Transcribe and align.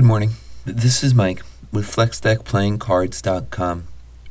Good 0.00 0.06
morning. 0.06 0.30
This 0.64 1.04
is 1.04 1.14
Mike 1.14 1.42
with 1.70 1.84
FlexDeckPlayingCards.com 1.84 3.84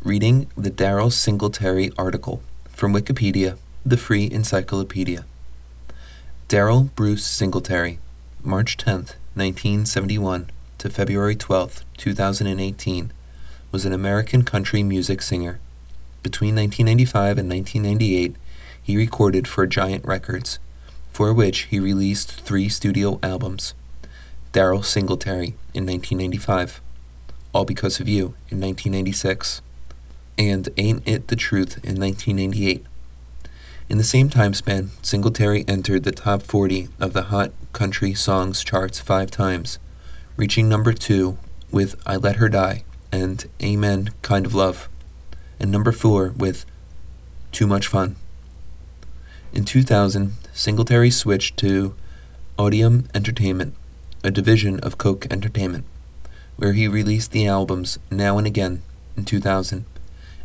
reading 0.04 0.48
the 0.58 0.72
Daryle 0.72 1.12
Singletary 1.12 1.92
article 1.96 2.42
from 2.70 2.92
Wikipedia, 2.92 3.56
the 3.85 3.95
free 3.95 4.32
encyclopedia. 4.32 5.25
Daryle 6.47 6.90
Bruce 6.95 7.24
Singletary, 7.24 8.00
March 8.43 8.77
10th, 8.77 9.13
1971 9.36 10.50
to 10.79 10.89
February 10.89 11.36
12th, 11.36 11.83
2018, 11.97 13.11
was 13.71 13.86
an 13.86 13.93
American 13.93 14.43
country 14.43 14.81
music 14.81 15.21
singer. 15.21 15.59
Between 16.23 16.55
1995 16.55 17.38
and 17.38 17.47
1998, 17.47 18.36
he 18.81 18.97
recorded 18.97 19.47
for 19.47 19.67
Giant 19.67 20.04
Records, 20.04 20.57
for 21.11 21.31
which 21.31 21.67
he 21.70 21.79
released 21.79 22.31
three 22.31 22.70
studio 22.70 23.20
albums. 23.21 23.75
Daryle 24.52 24.84
Singletary 24.84 25.54
in 25.75 25.86
1995, 25.86 26.81
All 27.53 27.66
Because 27.66 27.99
of 27.99 28.09
You 28.09 28.34
in 28.49 28.59
1996, 28.59 29.62
and 30.39 30.70
Ain't 30.75 31.08
It 31.08 31.27
the 31.27 31.35
Truth 31.35 31.77
in 31.84 31.99
1998. 31.99 32.84
In 33.89 33.98
the 33.99 34.03
same 34.03 34.27
time 34.27 34.55
span, 34.55 34.89
Singletary 35.03 35.66
entered 35.67 36.03
the 36.03 36.12
top 36.12 36.41
40 36.41 36.89
of 36.99 37.13
the 37.13 37.23
Hot 37.23 37.52
Country 37.73 38.16
Songs 38.16 38.63
charts 38.63 38.99
five 38.99 39.30
times, 39.30 39.77
reaching 40.35 40.67
number 40.67 40.94
two 40.94 41.38
with 41.70 41.95
I 42.08 42.16
Let 42.16 42.38
Her 42.38 42.50
Lie 42.50 42.84
and 43.11 43.47
Amen 43.61 44.09
Kind 44.23 44.47
of 44.47 44.55
Love, 44.55 44.89
and 45.59 45.72
number 45.72 45.91
four 45.91 46.30
with 46.30 46.66
Too 47.52 47.67
Much 47.67 47.86
Fun. 47.86 48.16
In 49.53 49.63
2000, 49.63 50.34
Singletary 50.53 51.11
switched 51.11 51.58
to 51.58 51.94
Audium 52.58 53.08
Entertainment 53.16 53.75
a 54.22 54.32
division 54.32 54.80
of 54.82 54.98
Koch 54.98 55.26
Entertainment, 55.32 55.86
where 56.58 56.73
he 56.73 56.88
released 56.90 57.32
the 57.32 57.48
albums 57.48 58.00
Now 58.12 58.38
and 58.38 58.45
Again 58.45 58.82
in 59.16 59.23
2000, 59.23 59.86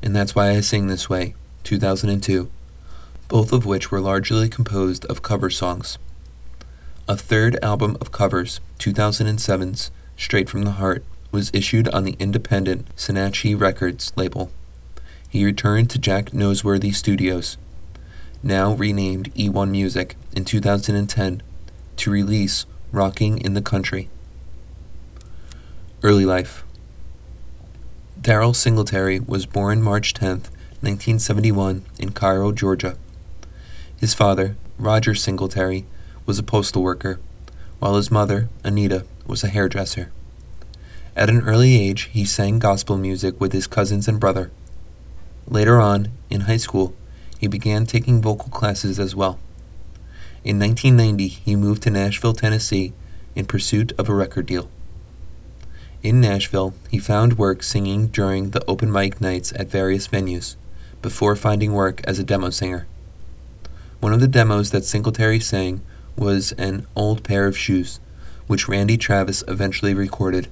and 0.01 0.15
That's 0.15 0.35
Why 0.35 0.51
I 0.51 0.61
Sing 0.61 0.87
This 0.87 1.11
Way 1.11 1.35
2002, 1.65 2.49
both 3.27 3.53
of 3.53 3.67
which 3.67 3.91
were 3.91 4.01
largely 4.01 4.49
composed 4.49 5.05
of 5.07 5.23
cover 5.23 5.51
songs. 5.51 5.99
A 7.09 7.17
third 7.17 7.59
album 7.63 7.97
of 8.01 8.13
covers, 8.13 8.61
2007's 8.79 9.91
Straight 10.17 10.49
from 10.49 10.63
the 10.63 10.73
Heart, 10.73 11.05
was 11.33 11.51
issued 11.53 11.89
on 11.89 12.05
the 12.05 12.17
independent 12.21 12.95
Shanachie 12.95 13.61
Records 13.61 14.13
label. 14.15 14.53
He 15.29 15.45
returned 15.45 15.91
to 15.91 15.99
Jack 15.99 16.31
Noseworthy 16.31 16.95
Studios, 16.95 17.57
now 18.41 18.75
renamed 18.75 19.35
E1 19.35 19.71
Music, 19.71 20.15
in 20.33 20.45
2010 20.45 21.43
to 21.97 22.11
release 22.11 22.67
Rocking 22.95 23.39
in 23.39 23.55
the 23.55 23.61
Country. 23.61 24.09
Early 26.05 26.25
life 26.25 26.63
Daryle 28.21 28.55
Singletary 28.55 29.19
was 29.19 29.47
born 29.47 29.83
March 29.83 30.15
10, 30.15 30.29
1971, 30.81 31.85
in 31.99 32.13
Cairo, 32.13 32.53
Georgia. 32.53 32.97
His 33.99 34.15
father, 34.15 34.57
Roger 34.79 35.13
Singletary, 35.13 35.87
was 36.25 36.39
a 36.39 36.45
postal 36.45 36.85
worker, 36.85 37.19
while 37.81 37.97
his 37.97 38.13
mother, 38.13 38.49
Anita, 38.63 39.05
was 39.27 39.43
a 39.43 39.49
hairdresser. 39.49 40.13
At 41.17 41.29
an 41.29 41.41
early 41.41 41.75
age, 41.77 42.03
he 42.13 42.25
sang 42.25 42.61
gospel 42.61 42.97
music 42.97 43.41
with 43.41 43.53
his 43.53 43.67
cousins 43.67 44.07
and 44.07 44.21
brother. 44.21 44.53
Later 45.49 45.81
on, 45.81 46.13
in 46.31 46.43
high 46.43 46.59
school, 46.59 46.95
he 47.41 47.49
began 47.49 47.87
taking 47.87 48.23
vocal 48.23 48.51
classes 48.51 49.01
as 49.01 49.17
well. 49.17 49.41
In 50.45 50.59
1990, 50.59 51.29
he 51.29 51.57
moved 51.57 51.83
to 51.85 51.91
Nashville, 51.91 52.35
Tennessee, 52.35 52.93
in 53.35 53.47
pursuit 53.47 53.93
of 53.97 54.11
a 54.11 54.15
record 54.15 54.45
deal. 54.45 54.69
In 56.03 56.21
Nashville, 56.21 56.75
he 56.91 56.99
found 56.99 57.39
work 57.39 57.63
singing 57.63 58.09
during 58.09 58.51
the 58.51 58.63
open 58.67 58.93
mic 58.93 59.23
nights 59.23 59.55
at 59.57 59.71
various 59.71 60.07
venues, 60.07 60.57
before 61.01 61.35
finding 61.35 61.73
work 61.73 62.03
as 62.05 62.19
a 62.19 62.25
demo 62.25 62.51
singer. 62.51 62.87
One 64.01 64.13
of 64.13 64.21
the 64.21 64.29
demos 64.29 64.71
that 64.71 64.85
Singletary 64.85 65.41
sang 65.41 65.81
was 66.15 66.53
an 66.53 66.87
old 66.95 67.25
pair 67.25 67.47
of 67.47 67.57
shoes, 67.57 67.99
which 68.47 68.69
Randy 68.69 68.99
Travis 68.99 69.43
eventually 69.49 69.95
recorded. 69.95 70.49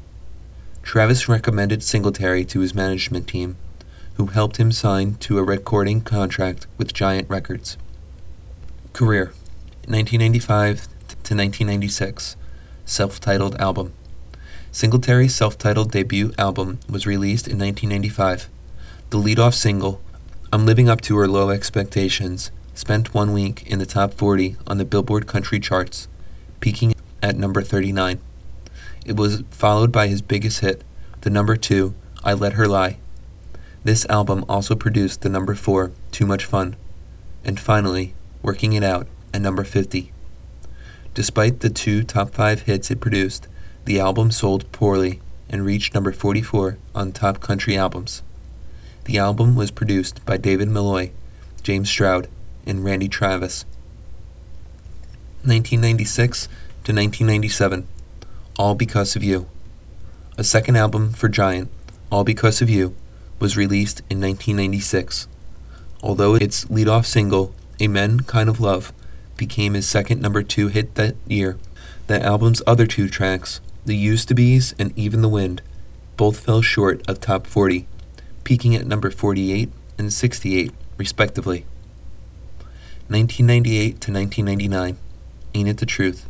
Travis 0.83 1.29
recommended 1.29 1.83
Singletary 1.83 2.47
to 2.47 2.61
his 2.61 2.75
management 2.75 3.29
team, 3.29 3.59
who 4.15 4.29
helped 4.29 4.57
him 4.57 4.73
sign 4.73 5.17
to 5.17 5.39
a 5.39 5.45
recording 5.45 6.01
contract 6.01 6.67
with 6.79 6.95
Giant 6.95 7.29
Records. 7.29 7.77
Career 8.95 9.35
1995 9.89 10.87
to 11.25 11.35
1996, 11.35 12.37
self 12.85 13.19
titled 13.19 13.57
album. 13.57 13.93
Singletary's 14.71 15.35
self 15.35 15.59
titled 15.59 15.91
debut 15.91 16.33
album 16.39 16.79
was 16.89 17.05
released 17.05 17.49
in 17.49 17.59
1995. 17.59 18.49
The 19.11 19.17
lead 19.17 19.41
off 19.41 19.55
single, 19.55 20.01
I'm 20.53 20.65
Living 20.65 20.89
Up 20.89 21.01
to 21.01 21.17
Her 21.17 21.27
Low 21.27 21.51
Expectations, 21.51 22.53
spent 22.75 23.13
one 23.13 23.33
week 23.33 23.67
in 23.67 23.81
the 23.81 23.85
top 23.85 24.15
40 24.15 24.55
on 24.69 24.79
the 24.79 24.85
Billboard 24.85 25.27
Country 25.27 25.59
charts, 25.59 26.07
peaking 26.61 26.95
at 27.21 27.37
number 27.37 27.61
39. 27.61 28.21
It 29.05 29.17
was 29.17 29.43
followed 29.51 29.91
by 29.91 30.07
his 30.07 30.23
biggest 30.23 30.61
hit, 30.61 30.85
the 31.23 31.31
number 31.31 31.57
2, 31.57 31.93
I 32.23 32.35
Let 32.35 32.53
Her 32.53 32.69
Lie. 32.69 32.99
This 33.83 34.07
album 34.09 34.45
also 34.49 34.77
produced 34.77 35.23
the 35.23 35.29
number 35.29 35.57
4, 35.57 35.91
Too 36.13 36.25
Much 36.25 36.45
Fun, 36.45 36.77
and 37.45 37.59
finally, 37.59 38.15
Working 38.43 38.75
It 38.75 38.85
Out 38.85 39.09
at 39.33 39.41
number 39.41 39.65
50. 39.65 40.13
Despite 41.15 41.61
the 41.61 41.71
two 41.71 42.03
top 42.03 42.31
5 42.31 42.63
hits 42.63 42.91
it 42.91 43.01
produced, 43.01 43.49
the 43.85 44.01
album 44.01 44.31
sold 44.31 44.71
poorly 44.73 45.21
and 45.51 45.65
reached 45.65 45.95
number 45.95 46.13
44 46.13 46.79
on 46.95 47.13
top 47.13 47.41
country 47.41 47.77
albums. 47.77 48.23
The 49.05 49.19
album 49.19 49.57
was 49.57 49.71
produced 49.71 50.25
by 50.25 50.37
David 50.37 50.69
Malloy, 50.69 51.11
James 51.63 51.91
Stroud, 51.91 52.29
and 52.67 52.85
Randy 52.85 53.09
Travis. 53.09 53.65
1996 55.45 56.47
to 56.47 56.93
1997, 56.93 57.87
All 58.59 58.75
Because 58.75 59.17
of 59.17 59.25
You. 59.25 59.49
A 60.39 60.45
second 60.45 60.77
album 60.77 61.13
for 61.13 61.29
Giant, 61.29 61.71
All 62.11 62.25
Because 62.25 62.63
of 62.63 62.71
You, 62.71 62.95
was 63.39 63.57
released 63.57 64.01
in 64.09 64.21
1996. 64.21 65.27
Although 66.03 66.37
its 66.37 66.71
lead-off 66.71 67.07
single, 67.07 67.53
Amen 67.81 68.21
Kind 68.21 68.49
of 68.49 68.61
Love, 68.61 68.93
became 69.37 69.75
his 69.75 69.89
second 69.89 70.21
number 70.21 70.43
two 70.43 70.69
hit 70.69 70.95
that 70.95 71.17
year. 71.27 71.59
The 72.07 72.23
album's 72.23 72.63
other 72.67 72.87
two 72.87 73.09
tracks, 73.09 73.61
The 73.87 73.97
Used 73.97 74.29
to 74.29 74.35
Be's 74.35 74.75
and 74.79 74.97
Even 74.99 75.23
the 75.23 75.29
Wind, 75.29 75.63
both 76.17 76.41
fell 76.41 76.63
short 76.63 77.03
of 77.09 77.21
top 77.21 77.47
40, 77.47 77.87
peaking 78.45 78.75
at 78.75 78.87
number 78.87 79.11
48 79.11 79.71
and 79.99 80.13
68, 80.13 80.73
respectively. 80.99 81.65
1998 83.09 84.01
to 84.01 84.13
1999, 84.13 84.99
Ain't 85.55 85.69
It 85.69 85.79
the 85.79 85.87
Truth? 85.87 86.29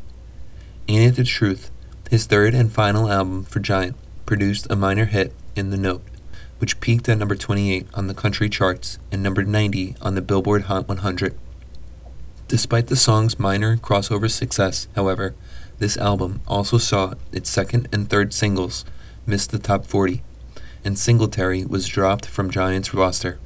Ain't 0.89 1.13
It 1.13 1.17
the 1.17 1.25
Truth, 1.25 1.71
his 2.11 2.27
third 2.27 2.55
and 2.55 2.73
final 2.73 3.11
album 3.11 3.45
for 3.45 3.61
Giant, 3.61 3.97
produced 4.27 4.67
a 4.71 4.77
minor 4.77 5.07
hit 5.07 5.33
in 5.57 5.71
The 5.71 5.77
Note, 5.77 6.03
which 6.59 6.81
peaked 6.81 7.09
at 7.09 7.19
number 7.19 7.34
28 7.34 7.87
on 7.95 8.07
the 8.07 8.15
country 8.15 8.49
charts 8.49 8.99
and 9.11 9.23
number 9.23 9.43
90 9.43 9.97
on 10.01 10.15
the 10.15 10.23
Billboard 10.23 10.63
Hot 10.63 10.89
100. 10.89 11.39
Despite 12.53 12.89
the 12.89 12.97
song's 12.97 13.39
minor 13.39 13.79
crossover 13.79 14.31
success, 14.31 14.87
however, 14.95 15.35
this 15.79 15.97
album 15.97 16.43
also 16.47 16.77
saw 16.77 17.15
its 17.33 17.49
second 17.49 17.89
and 17.91 18.11
third 18.11 18.35
singles 18.35 18.85
miss 19.25 19.47
the 19.47 19.59
top 19.59 19.87
40, 19.87 20.23
and 20.85 20.99
Singletary 20.99 21.65
was 21.65 21.89
dropped 21.89 22.27
from 22.27 22.51
Giants' 22.51 22.93
roster. 22.93 23.39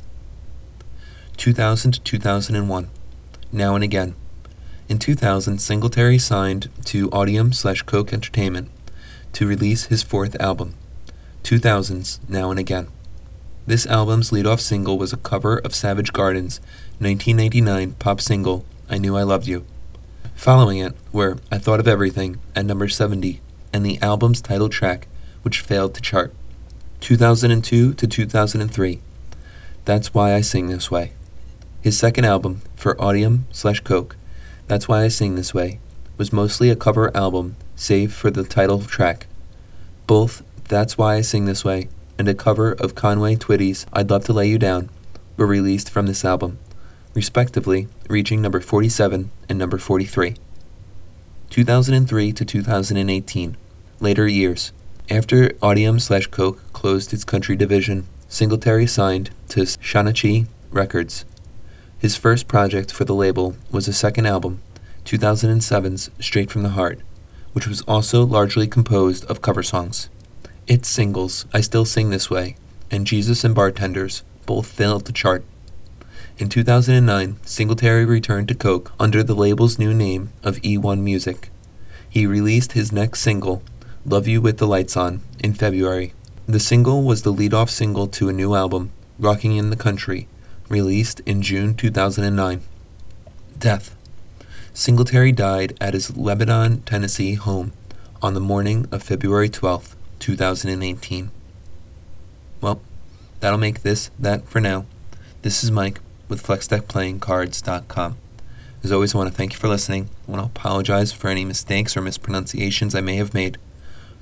2000 1.36 1.92
to 1.92 2.00
2001, 2.00 2.90
Now 3.52 3.76
and 3.76 3.84
Again. 3.84 4.16
In 4.88 4.98
2000, 4.98 5.60
Singletary 5.60 6.18
signed 6.18 6.68
to 6.86 7.08
Audium 7.10 7.54
slash 7.54 7.82
Koch 7.82 8.12
Entertainment 8.12 8.72
to 9.34 9.46
release 9.46 9.84
his 9.84 10.02
fourth 10.02 10.34
album, 10.40 10.74
2000's 11.44 12.18
Now 12.28 12.50
and 12.50 12.58
Again. 12.58 12.88
This 13.68 13.86
album's 13.86 14.32
lead-off 14.32 14.60
single 14.60 14.98
was 14.98 15.12
a 15.12 15.16
cover 15.16 15.58
of 15.58 15.76
Savage 15.76 16.12
Garden's 16.12 16.58
1999 16.98 17.92
pop 18.00 18.20
single 18.20 18.64
I 18.88 18.98
Knew 18.98 19.16
I 19.16 19.24
Loved 19.24 19.48
You. 19.48 19.66
Following 20.36 20.78
it 20.78 20.94
were 21.12 21.38
I 21.50 21.58
Thought 21.58 21.80
of 21.80 21.88
Everything 21.88 22.38
at 22.54 22.64
number 22.64 22.86
70 22.86 23.40
and 23.72 23.84
the 23.84 24.00
album's 24.00 24.40
title 24.40 24.68
track, 24.68 25.08
which 25.42 25.60
failed 25.60 25.92
to 25.94 26.00
chart. 26.00 26.32
2002 27.00 27.94
to 27.94 28.06
2003. 28.06 29.00
That's 29.84 30.14
Why 30.14 30.34
I 30.34 30.40
Sing 30.40 30.68
This 30.68 30.88
Way. 30.88 31.12
His 31.80 31.98
second 31.98 32.26
album, 32.26 32.62
for 32.76 32.94
Audium 32.94 33.40
slash 33.50 33.80
Koch, 33.80 34.14
That's 34.68 34.86
Why 34.86 35.02
I 35.02 35.08
Sing 35.08 35.34
This 35.34 35.52
Way, 35.52 35.80
was 36.16 36.32
mostly 36.32 36.70
a 36.70 36.76
cover 36.76 37.14
album, 37.16 37.56
save 37.74 38.14
for 38.14 38.30
the 38.30 38.44
title 38.44 38.82
track. 38.82 39.26
Both 40.06 40.44
That's 40.68 40.96
Why 40.96 41.16
I 41.16 41.20
Sing 41.22 41.46
This 41.46 41.64
Way 41.64 41.88
and 42.18 42.28
a 42.28 42.34
cover 42.34 42.70
of 42.70 42.94
Conway 42.94 43.34
Twitty's 43.34 43.84
I'd 43.92 44.10
Love 44.10 44.24
to 44.26 44.32
Lay 44.32 44.48
You 44.48 44.58
Down 44.58 44.90
were 45.36 45.46
released 45.46 45.90
from 45.90 46.06
this 46.06 46.24
album 46.24 46.58
respectively, 47.16 47.88
reaching 48.10 48.42
number 48.42 48.60
47 48.60 49.30
and 49.48 49.58
number 49.58 49.78
43. 49.78 50.36
2003 51.48 52.32
to 52.34 52.44
2018, 52.44 53.56
later 54.00 54.28
years, 54.28 54.72
After 55.08 55.48
Audium 55.62 55.98
slash 55.98 56.26
Koch 56.26 56.60
closed 56.74 57.14
its 57.14 57.24
country 57.24 57.56
division, 57.56 58.06
Singletary 58.28 58.86
signed 58.86 59.30
to 59.48 59.60
Shanachie 59.60 60.46
Records. 60.70 61.24
His 61.98 62.16
first 62.16 62.48
project 62.48 62.92
for 62.92 63.06
the 63.06 63.14
label 63.14 63.56
was 63.70 63.88
a 63.88 63.94
second 63.94 64.26
album, 64.26 64.60
2007's 65.06 66.10
Straight 66.20 66.50
from 66.50 66.64
the 66.64 66.76
Heart, 66.80 67.00
which 67.54 67.66
was 67.66 67.80
also 67.82 68.26
largely 68.26 68.66
composed 68.66 69.24
of 69.24 69.40
cover 69.40 69.62
songs. 69.62 70.10
Its 70.66 70.86
singles, 70.86 71.46
I 71.54 71.62
Still 71.62 71.86
Sing 71.86 72.10
This 72.10 72.28
Way, 72.28 72.56
and 72.90 73.06
Jesus 73.06 73.42
and 73.42 73.54
Bartenders, 73.54 74.22
both 74.44 74.66
failed 74.66 75.06
to 75.06 75.12
chart. 75.12 75.44
In 76.38 76.50
2009, 76.50 77.38
Singletary 77.46 78.04
returned 78.04 78.48
to 78.48 78.54
Koch 78.54 78.92
under 79.00 79.22
the 79.22 79.34
label's 79.34 79.78
new 79.78 79.94
name 79.94 80.34
of 80.42 80.56
E1 80.56 81.00
Music. 81.00 81.48
He 82.10 82.26
released 82.26 82.72
his 82.72 82.92
next 82.92 83.20
single, 83.20 83.62
Love 84.04 84.28
You 84.28 84.42
With 84.42 84.58
the 84.58 84.66
Lights 84.66 84.98
On, 84.98 85.22
in 85.42 85.54
February. 85.54 86.12
The 86.46 86.60
single 86.60 87.02
was 87.02 87.22
the 87.22 87.32
lead-off 87.32 87.70
single 87.70 88.06
to 88.08 88.28
a 88.28 88.34
new 88.34 88.54
album, 88.54 88.92
Rocking 89.18 89.56
in 89.56 89.70
the 89.70 89.76
Country, 89.76 90.28
released 90.68 91.20
in 91.20 91.40
June 91.40 91.74
2009. 91.74 92.60
Death. 93.58 93.96
Singletary 94.74 95.32
died 95.32 95.74
at 95.80 95.94
his 95.94 96.18
Lebanon, 96.18 96.82
Tennessee 96.82 97.32
home 97.32 97.72
on 98.20 98.34
the 98.34 98.40
morning 98.40 98.86
of 98.92 99.02
February 99.02 99.48
12, 99.48 99.96
2018. 100.18 101.30
Well, 102.60 102.82
that'll 103.40 103.58
make 103.58 103.80
this 103.80 104.10
that 104.18 104.46
for 104.46 104.60
now. 104.60 104.84
This 105.40 105.64
is 105.64 105.70
Mike 105.70 106.00
with 106.28 106.42
FlexDeckPlayingCards.com. 106.46 108.16
As 108.82 108.92
always, 108.92 109.14
I 109.14 109.18
want 109.18 109.30
to 109.30 109.36
thank 109.36 109.52
you 109.52 109.58
for 109.58 109.68
listening. 109.68 110.10
I 110.26 110.30
want 110.30 110.42
to 110.42 110.46
apologize 110.46 111.12
for 111.12 111.28
any 111.28 111.44
mistakes 111.44 111.96
or 111.96 112.02
mispronunciations 112.02 112.94
I 112.94 113.00
may 113.00 113.16
have 113.16 113.34
made. 113.34 113.58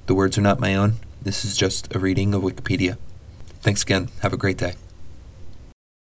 The 0.07 0.15
words 0.15 0.39
are 0.39 0.43
not 0.43 0.61
my 0.61 0.75
own. 0.75 0.95
This 1.23 1.45
is 1.45 1.57
just 1.57 1.95
a 1.95 1.99
reading 1.99 2.35
of 2.35 2.43
Wikipedia. 2.43 2.97
Thanks 3.61 3.83
again. 3.83 4.09
Have 4.21 4.33
a 4.33 4.39
great 4.39 4.59
day. 4.59 4.75